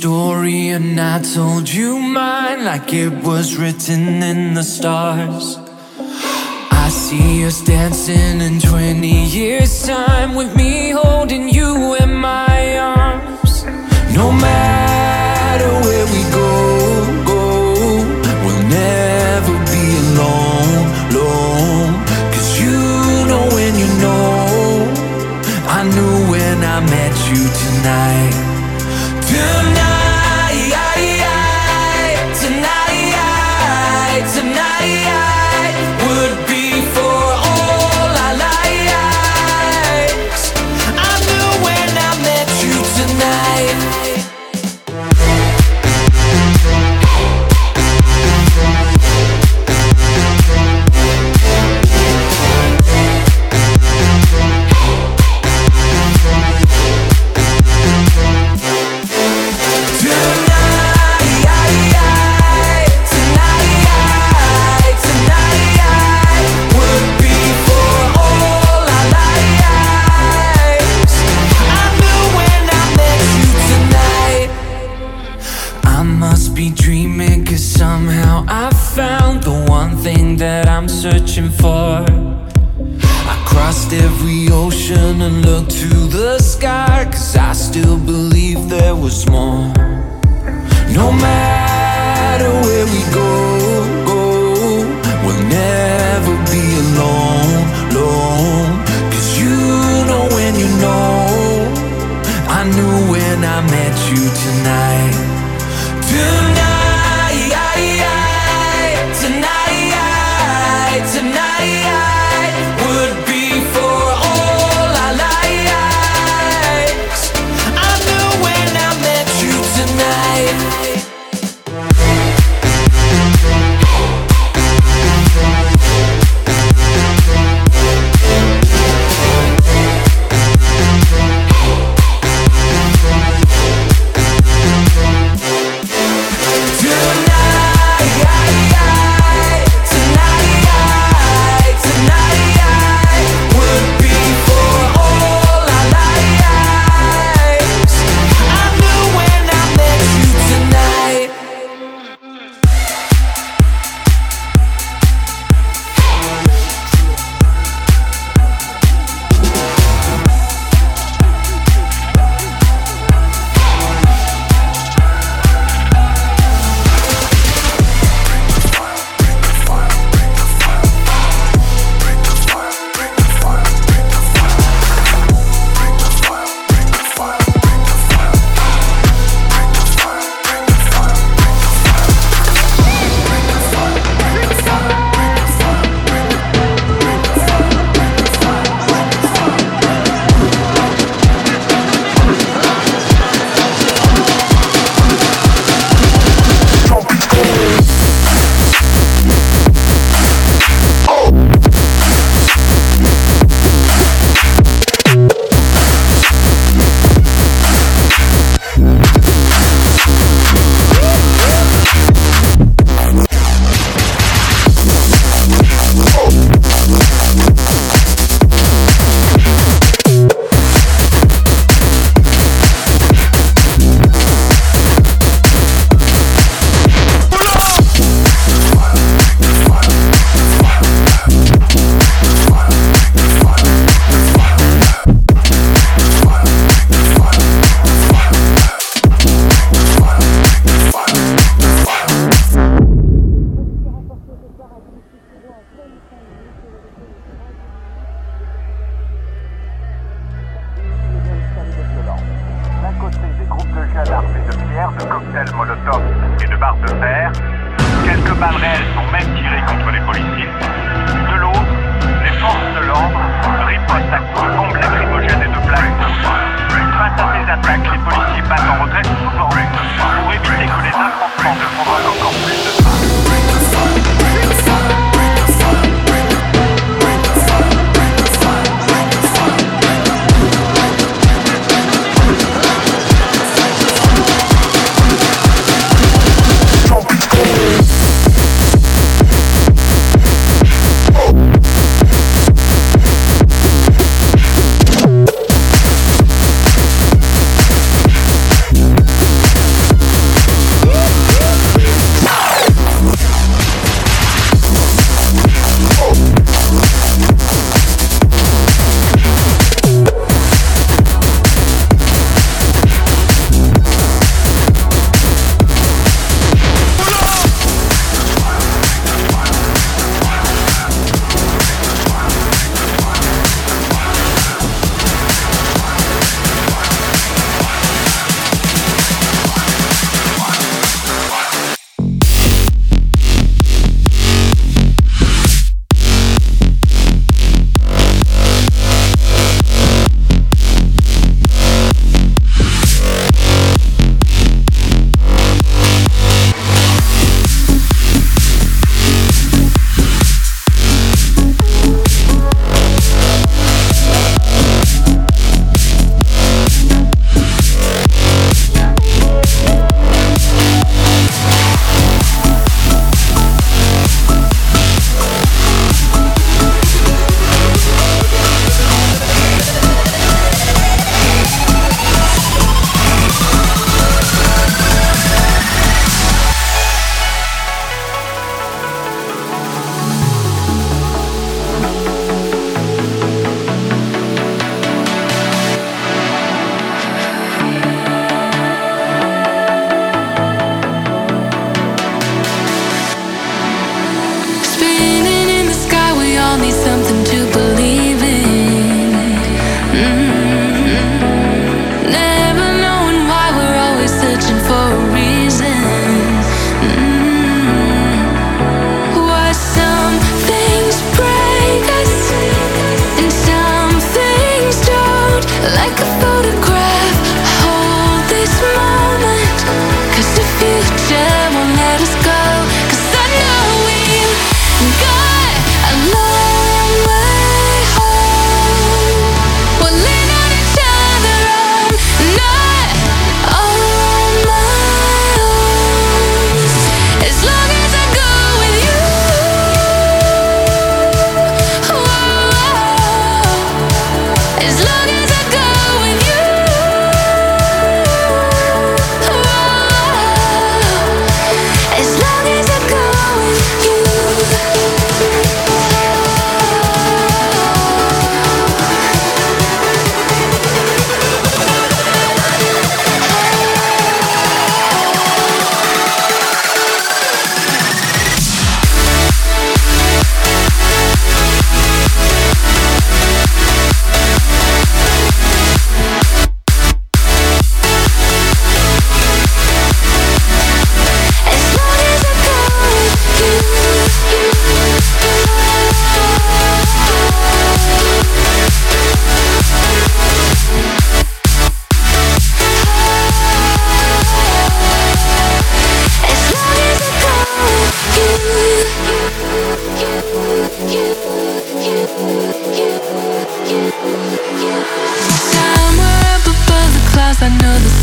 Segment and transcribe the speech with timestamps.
[0.00, 5.58] story and I told you mine like it was written in the stars.
[6.70, 12.49] I see us dancing in 20 years' time with me holding you in my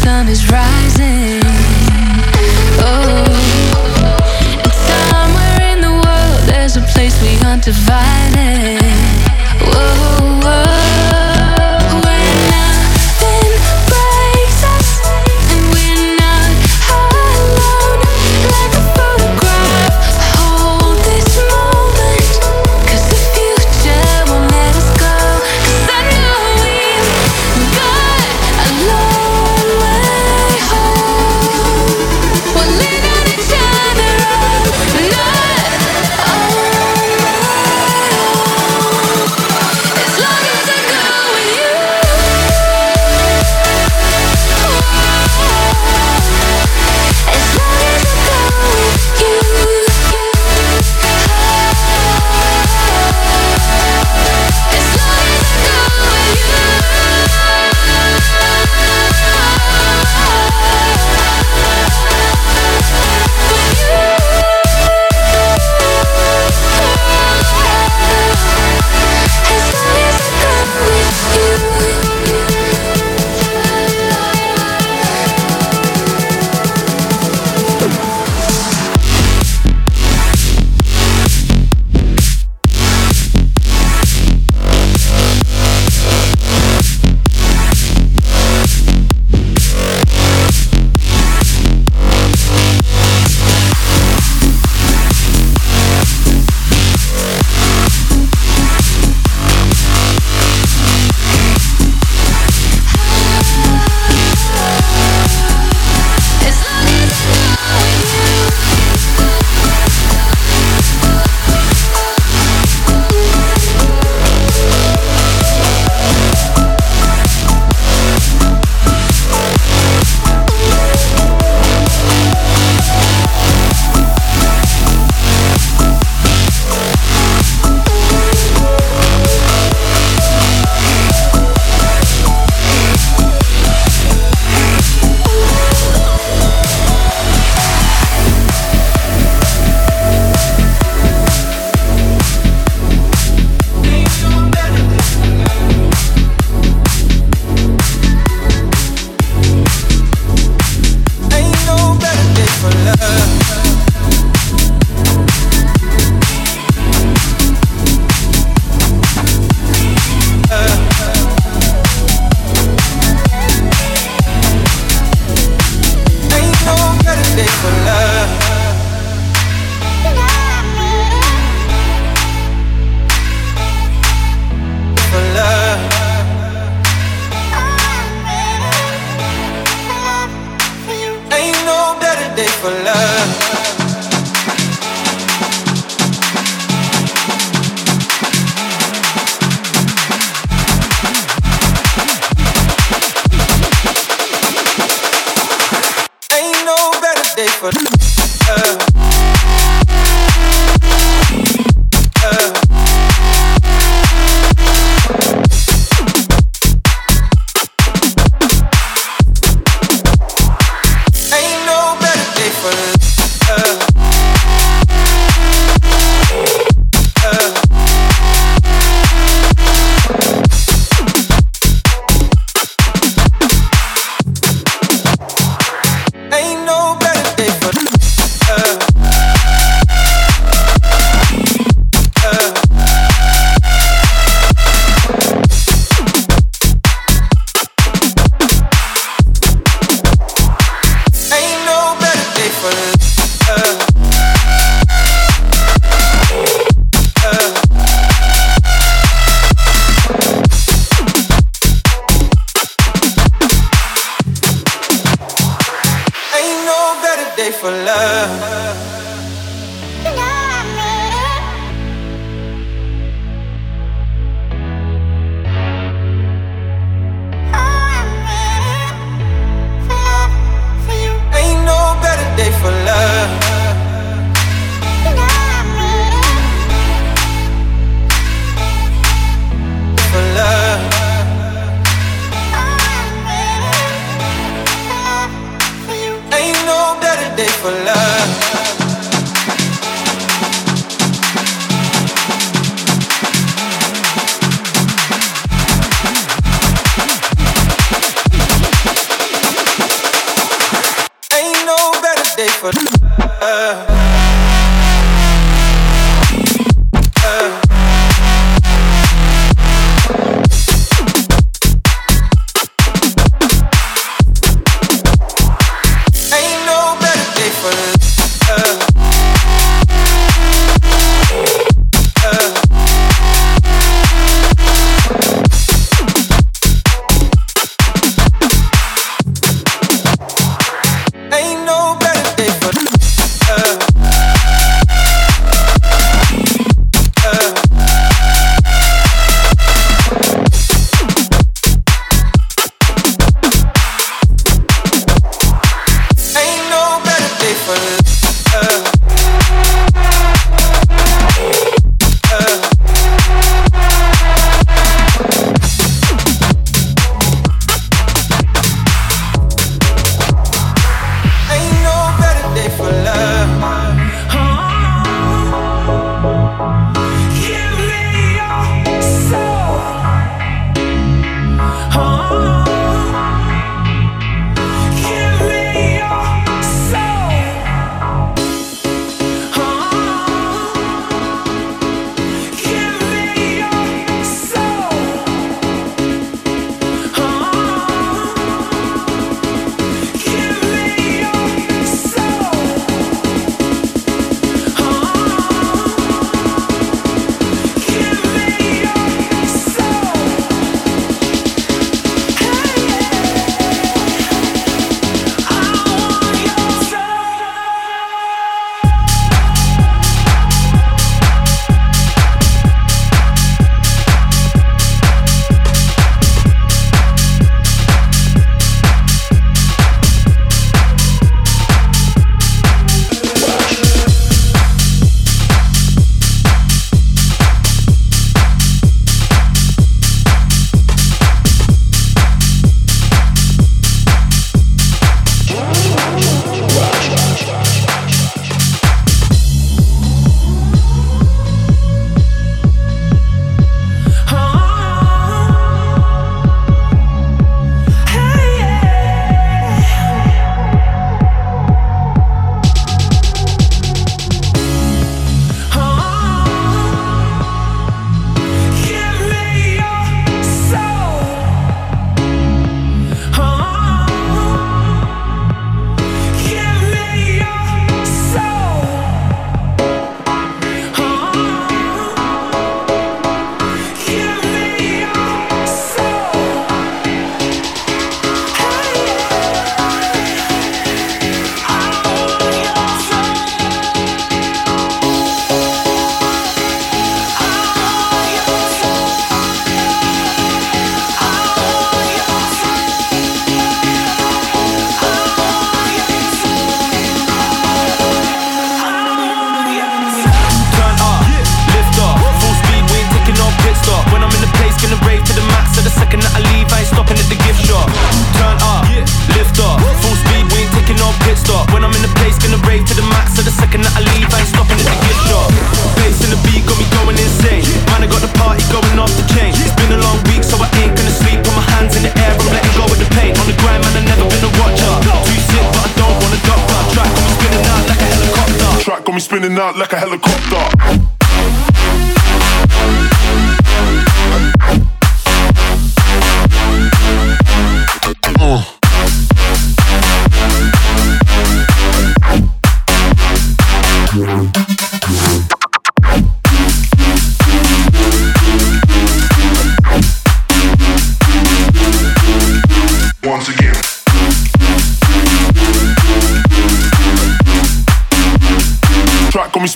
[0.08, 1.42] sun is rising.
[2.80, 3.26] Oh,
[4.64, 9.17] and somewhere in the world, there's a place we aren't divided.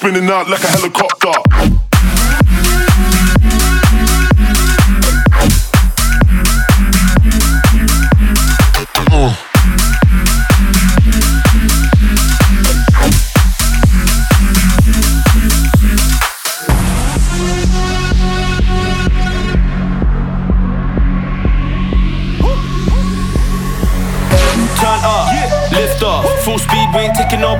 [0.01, 1.70] Spinning out like a helicopter.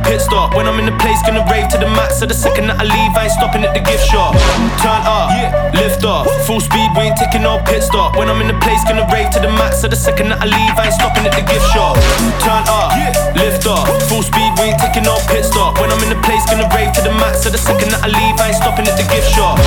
[0.03, 0.53] Pit stop.
[0.55, 2.19] When I'm in the place, gonna rave to the max.
[2.19, 4.35] So the second that I leave, I ain't stopping at the gift shop.
[4.81, 5.31] Turn up,
[5.73, 6.27] lift off.
[6.45, 8.15] Full speed, we ain't taking no pit stop.
[8.15, 9.81] When I'm in the place, gonna rave to the max.
[9.81, 11.97] So the second that I leave, I ain't stopping at the gift shop.
[12.45, 12.93] Turn up,
[13.35, 13.87] lift off.
[14.09, 15.79] Full speed, we ain't taking no pit stop.
[15.79, 17.43] When I'm in the place, gonna rave to the max.
[17.43, 19.57] So the second that I leave, I ain't stopping at the gift shop.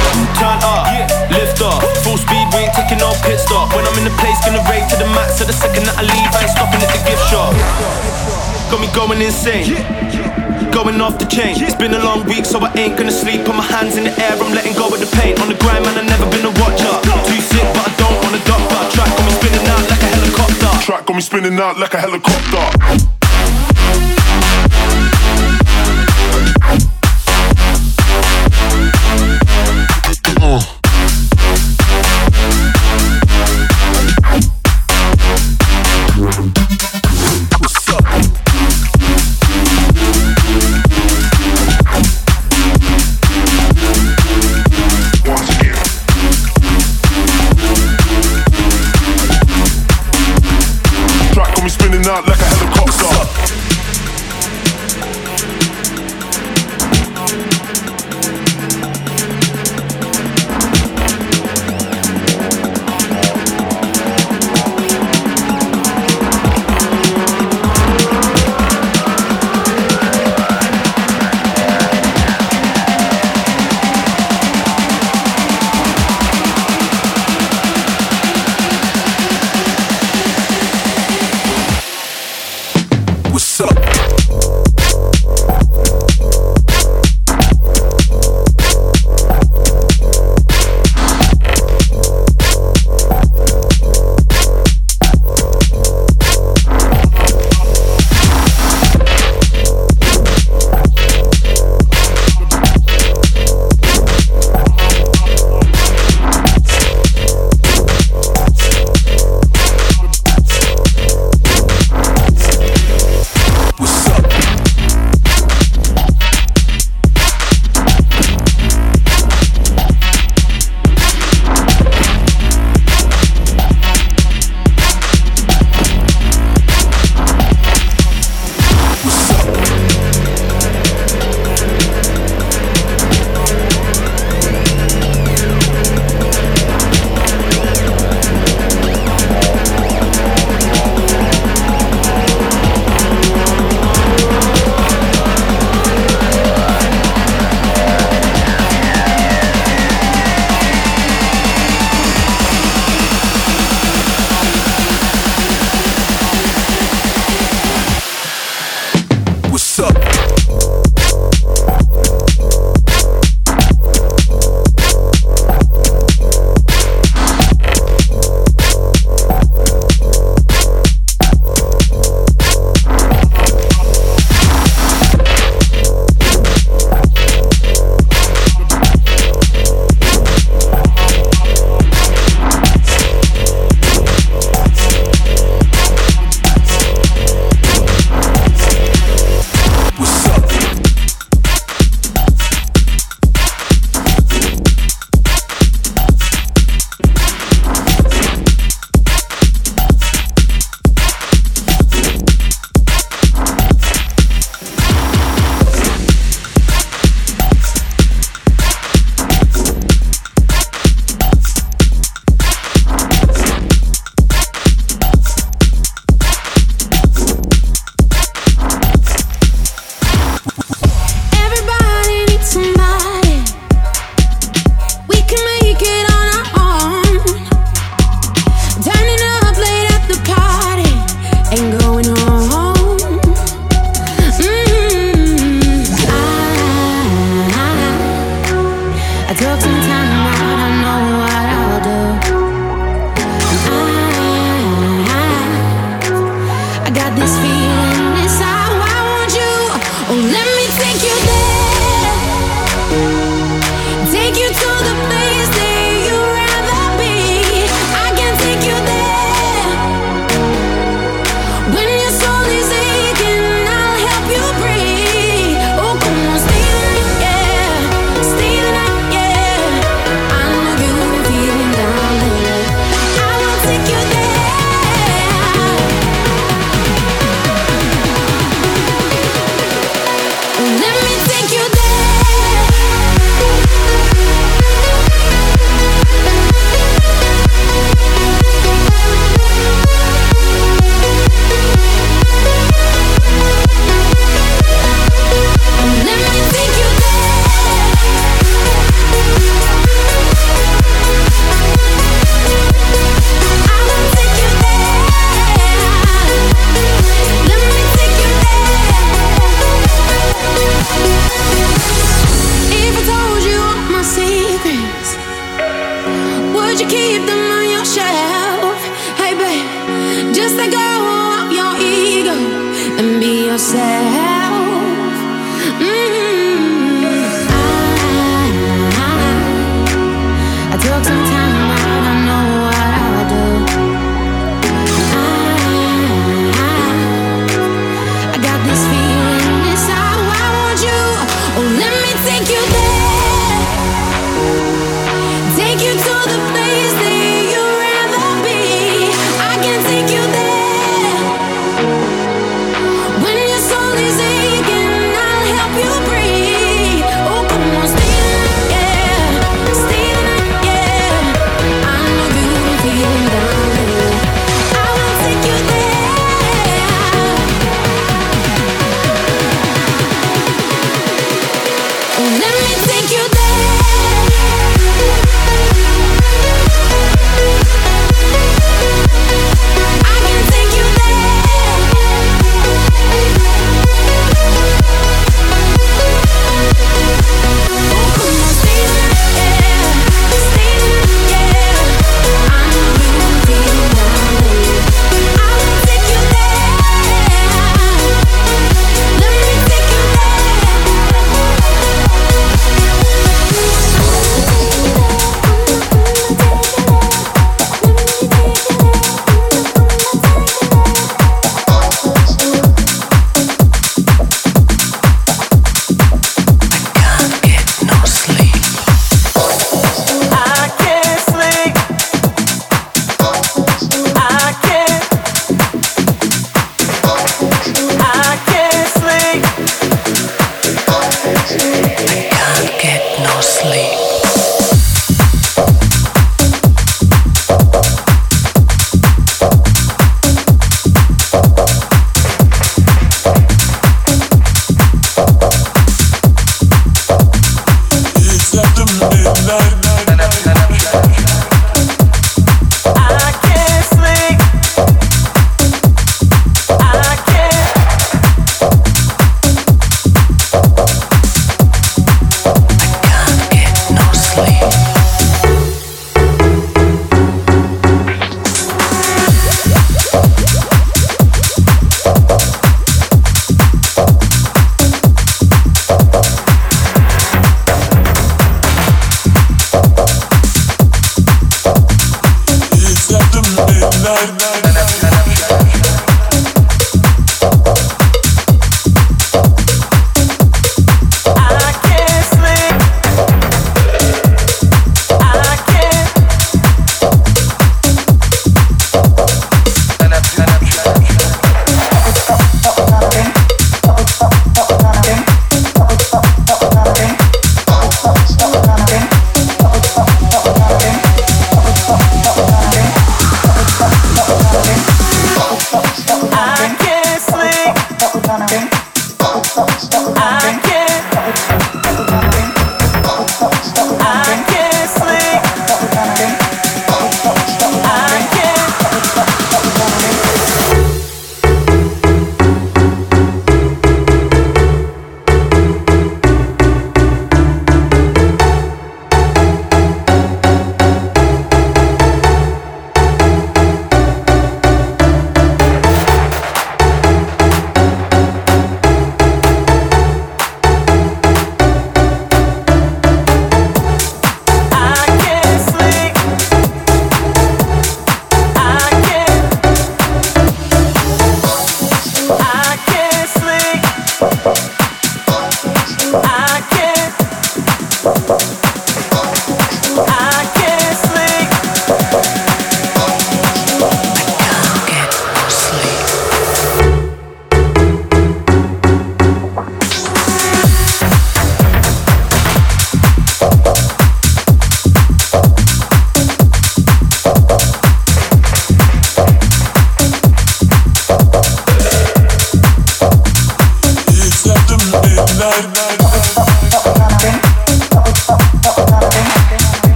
[0.40, 0.88] Turn up,
[1.30, 1.80] lift off.
[2.04, 3.74] Full speed, we ain't taking no pit stop.
[3.74, 5.38] When I'm in the place, gonna rave to the max.
[5.38, 7.52] So the second that I leave, I ain't stopping at the gift shop
[8.74, 10.23] got me going insane.
[10.74, 11.54] Going off the chain.
[11.62, 13.46] It's been a long week, so I ain't gonna sleep.
[13.46, 15.38] Put my hands in the air, I'm letting go of the pain.
[15.38, 16.94] On the grind, man, I've never been a watcher.
[17.30, 18.80] Too sick, but I don't want a doctor.
[18.90, 20.84] Track got me spinning out like a helicopter.
[20.84, 23.13] Track got me spinning out like a helicopter.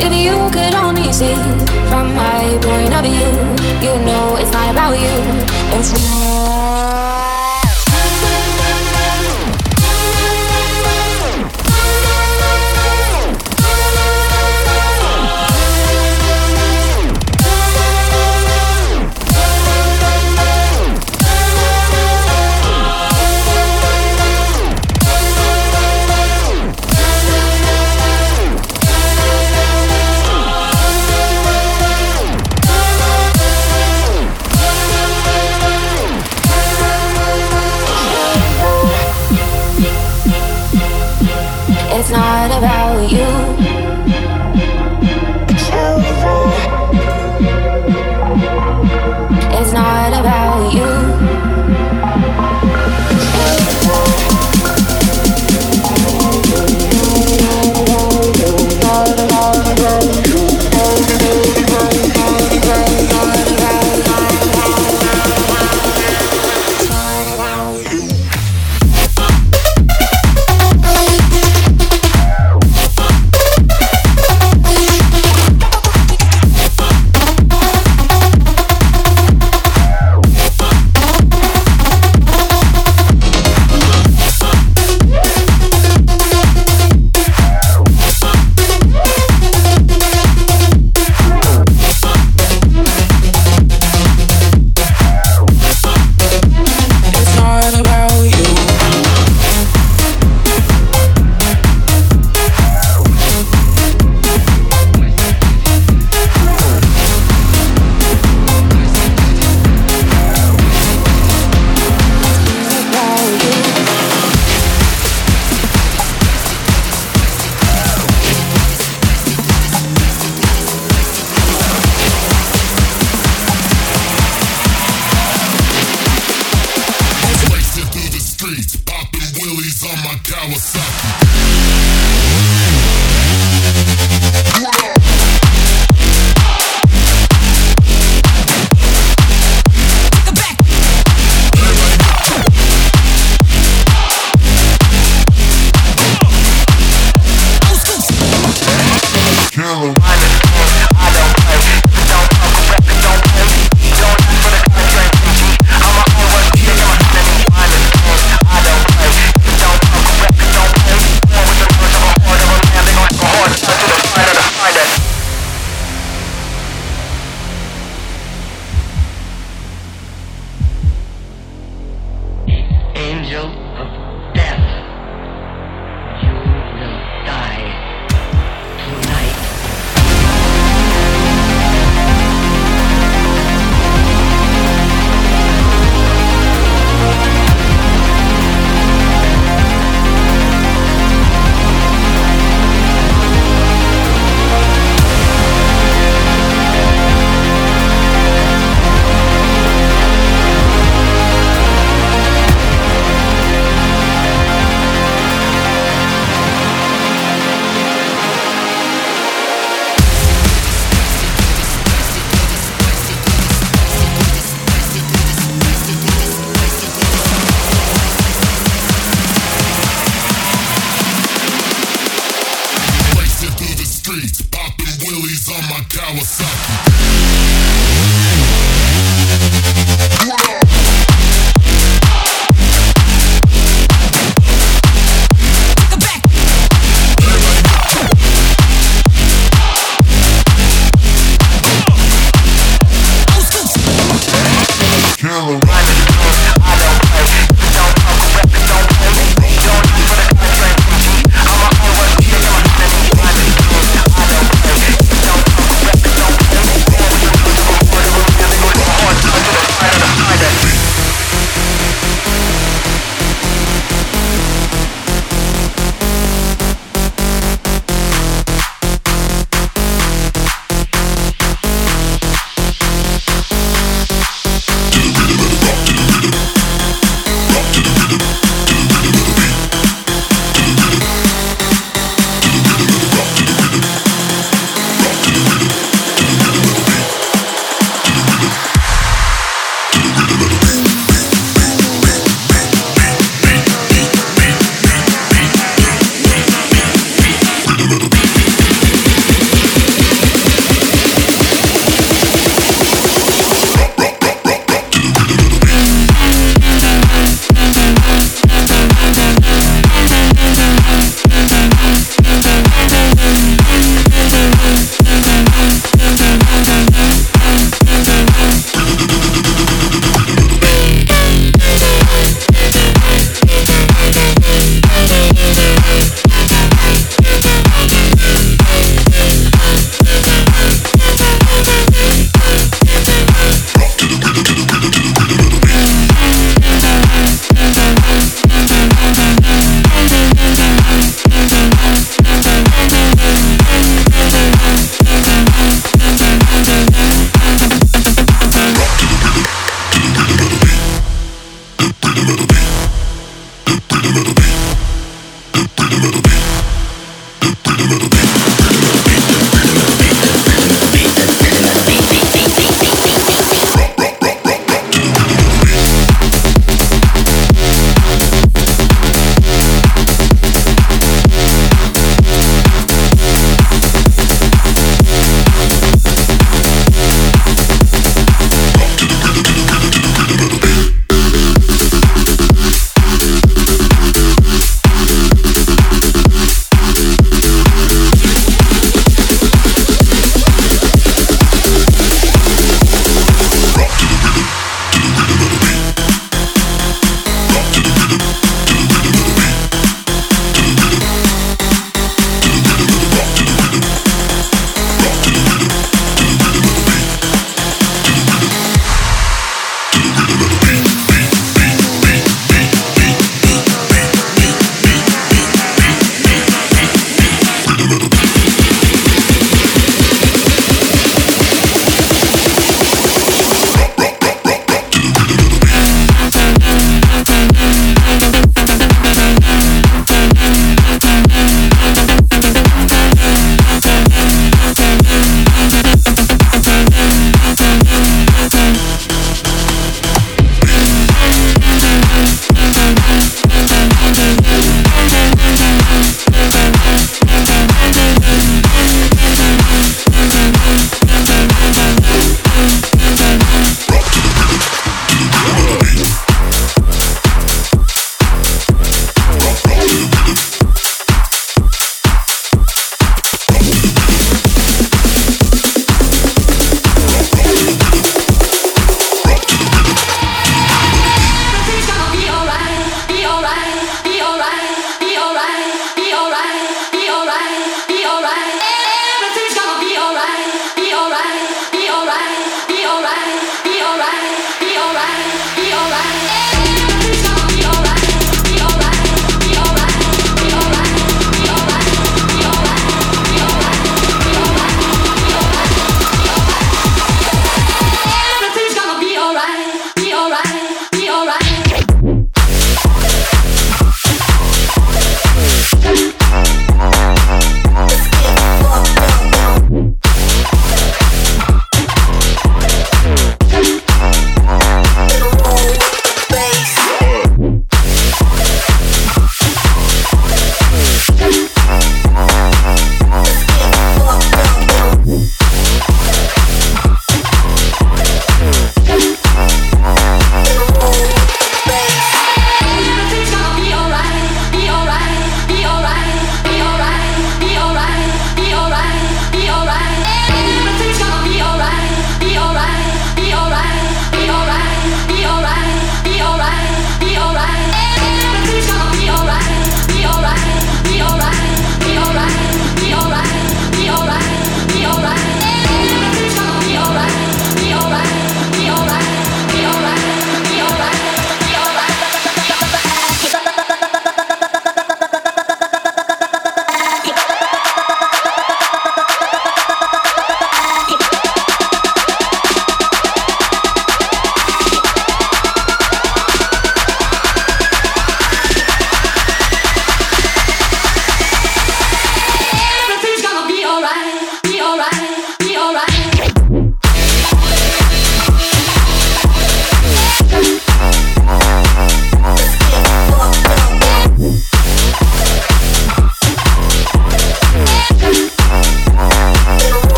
[0.00, 1.34] If you could only see
[1.90, 3.30] from my point of view,
[3.84, 5.14] you know it's not about you,
[5.76, 7.27] it's me.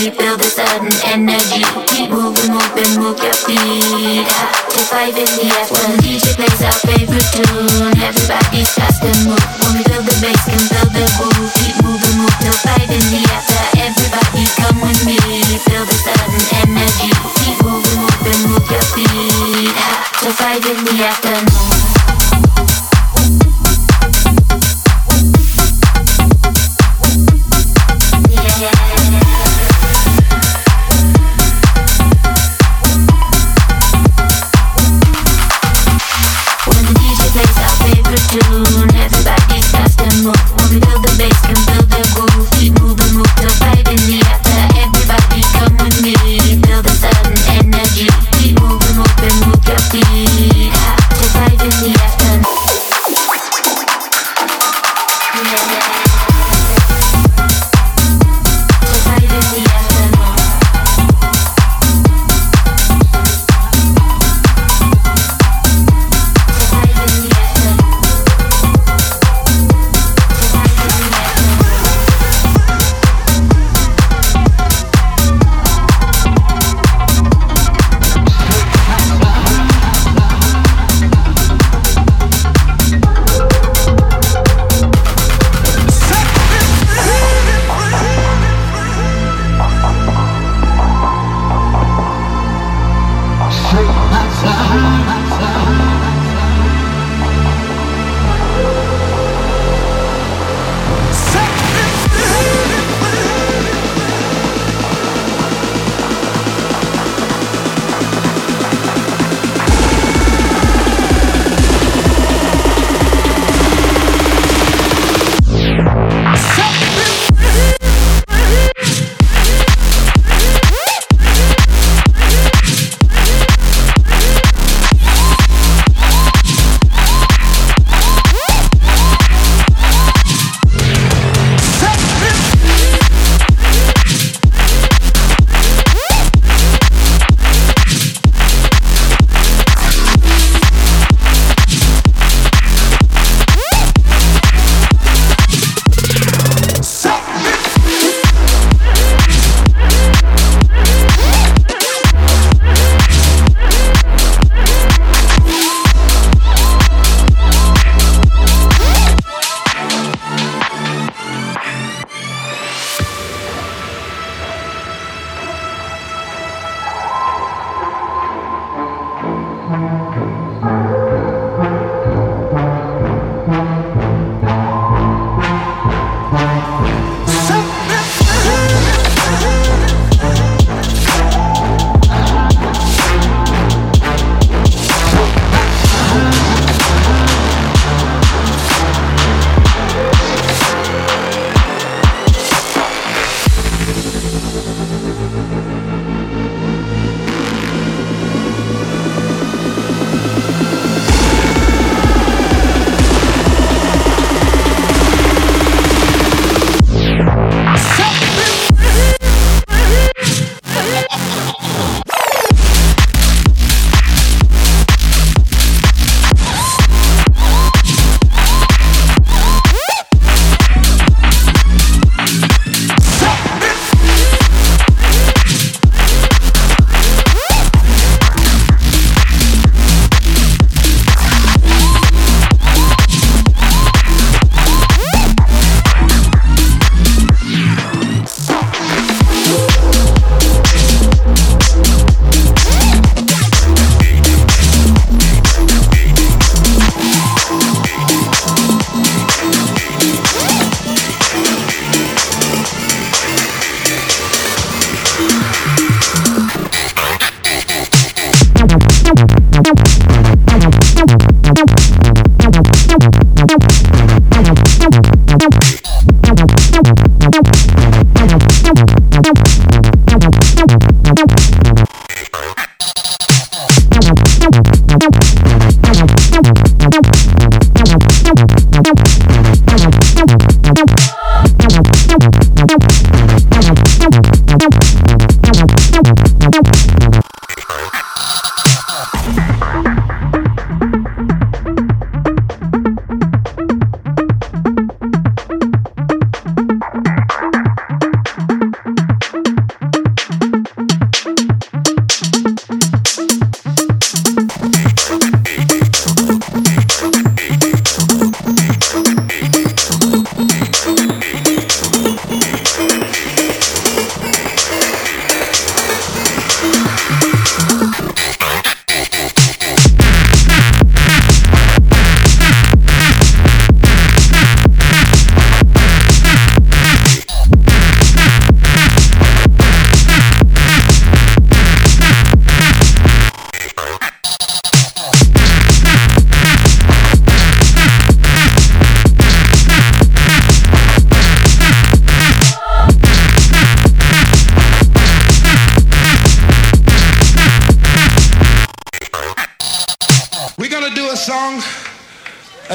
[0.00, 0.10] Me.
[0.10, 1.64] Feel the sudden energy.
[1.88, 4.26] Keep moving, moving, move your feet.
[4.70, 5.74] Till five in the after.
[5.74, 7.94] When the DJ plays our favorite tune.
[8.00, 9.40] Everybody starts to move.
[9.62, 11.52] When we feel the bass, can feel the groove.
[11.60, 13.62] Keep moving, move till five in the after.
[13.80, 15.18] Everybody come with me.
[15.64, 17.10] Feel the sudden energy.
[17.40, 19.76] Keep moving, moving, move your feet.
[20.20, 21.95] Till five in the afternoon.